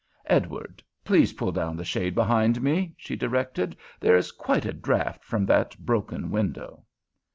"Edward, 0.25 0.81
please 1.05 1.33
pull 1.33 1.51
down 1.51 1.77
the 1.77 1.85
shade 1.85 2.15
behind 2.15 2.59
me," 2.59 2.95
she 2.97 3.15
directed. 3.15 3.77
"There 3.99 4.17
is 4.17 4.31
quite 4.31 4.65
a 4.65 4.73
draught 4.73 5.23
from 5.23 5.45
that 5.45 5.77
broken 5.77 6.31
window." 6.31 6.87